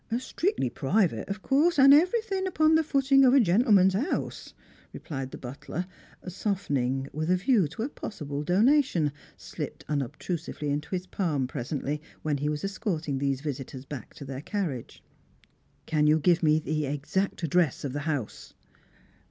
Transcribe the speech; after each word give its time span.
Strictly 0.17 0.71
private, 0.71 1.29
of 1.29 1.43
course, 1.43 1.77
and 1.77 1.93
everythink 1.93 2.47
upon 2.49 2.73
the 2.73 2.83
footing 2.83 3.23
of 3.23 3.35
a 3.35 3.39
gentleman's 3.39 3.93
'ouse," 3.93 4.55
replied 4.93 5.29
the 5.29 5.37
butler, 5.37 5.85
softening, 6.27 7.07
with 7.13 7.29
a 7.29 7.35
view 7.35 7.67
to 7.67 7.83
a 7.83 7.89
possible 7.89 8.41
donation, 8.43 9.11
slipped 9.37 9.85
unobtrusively 9.87 10.69
into 10.71 10.89
his 10.95 11.05
palm 11.05 11.45
pre 11.45 11.61
sently, 11.61 11.99
when 12.23 12.37
he 12.37 12.49
was 12.49 12.63
escorting 12.63 13.19
these 13.19 13.41
visitors 13.41 13.85
back 13.85 14.15
to 14.15 14.25
their 14.25 14.41
car 14.41 14.69
riage." 14.69 15.01
Can 15.85 16.07
you 16.07 16.17
give 16.17 16.41
me 16.41 16.57
the 16.57 16.87
exact 16.87 17.43
address 17.43 17.83
of 17.83 17.93
the 17.93 17.99
house?" 18.09 18.55